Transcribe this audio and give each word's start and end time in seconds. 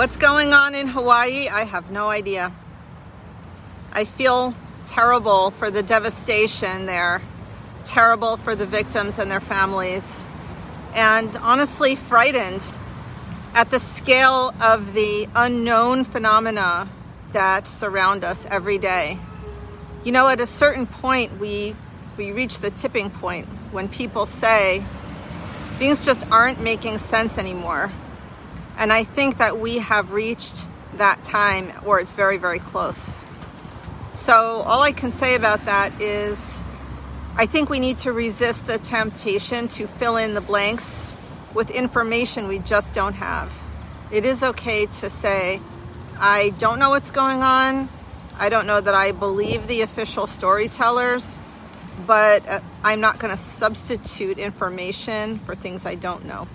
What's 0.00 0.16
going 0.16 0.54
on 0.54 0.74
in 0.74 0.86
Hawaii? 0.86 1.48
I 1.48 1.64
have 1.64 1.90
no 1.90 2.08
idea. 2.08 2.52
I 3.92 4.06
feel 4.06 4.54
terrible 4.86 5.50
for 5.50 5.70
the 5.70 5.82
devastation 5.82 6.86
there, 6.86 7.20
terrible 7.84 8.38
for 8.38 8.54
the 8.54 8.64
victims 8.64 9.18
and 9.18 9.30
their 9.30 9.40
families, 9.40 10.24
and 10.94 11.36
honestly 11.36 11.96
frightened 11.96 12.64
at 13.52 13.70
the 13.70 13.78
scale 13.78 14.54
of 14.62 14.94
the 14.94 15.28
unknown 15.36 16.04
phenomena 16.04 16.88
that 17.34 17.66
surround 17.66 18.24
us 18.24 18.46
every 18.46 18.78
day. 18.78 19.18
You 20.02 20.12
know, 20.12 20.28
at 20.28 20.40
a 20.40 20.46
certain 20.46 20.86
point, 20.86 21.38
we, 21.38 21.76
we 22.16 22.32
reach 22.32 22.60
the 22.60 22.70
tipping 22.70 23.10
point 23.10 23.46
when 23.70 23.86
people 23.86 24.24
say 24.24 24.82
things 25.76 26.02
just 26.02 26.26
aren't 26.32 26.58
making 26.58 26.96
sense 26.96 27.36
anymore. 27.36 27.92
And 28.80 28.90
I 28.90 29.04
think 29.04 29.36
that 29.38 29.60
we 29.60 29.76
have 29.76 30.10
reached 30.10 30.66
that 30.94 31.22
time 31.22 31.68
where 31.84 31.98
it's 31.98 32.14
very, 32.14 32.38
very 32.38 32.58
close. 32.58 33.20
So, 34.14 34.34
all 34.34 34.82
I 34.82 34.92
can 34.92 35.12
say 35.12 35.34
about 35.34 35.66
that 35.66 36.00
is 36.00 36.62
I 37.36 37.44
think 37.44 37.68
we 37.68 37.78
need 37.78 37.98
to 37.98 38.12
resist 38.12 38.66
the 38.66 38.78
temptation 38.78 39.68
to 39.68 39.86
fill 39.86 40.16
in 40.16 40.32
the 40.32 40.40
blanks 40.40 41.12
with 41.52 41.70
information 41.70 42.48
we 42.48 42.58
just 42.58 42.94
don't 42.94 43.12
have. 43.14 43.56
It 44.10 44.24
is 44.24 44.42
okay 44.42 44.86
to 44.86 45.10
say, 45.10 45.60
I 46.18 46.54
don't 46.58 46.78
know 46.78 46.88
what's 46.88 47.10
going 47.10 47.42
on. 47.42 47.90
I 48.38 48.48
don't 48.48 48.66
know 48.66 48.80
that 48.80 48.94
I 48.94 49.12
believe 49.12 49.66
the 49.66 49.82
official 49.82 50.26
storytellers, 50.26 51.34
but 52.06 52.48
uh, 52.48 52.60
I'm 52.82 53.00
not 53.00 53.18
going 53.18 53.30
to 53.30 53.40
substitute 53.42 54.38
information 54.38 55.38
for 55.38 55.54
things 55.54 55.84
I 55.84 55.96
don't 55.96 56.24
know. 56.24 56.48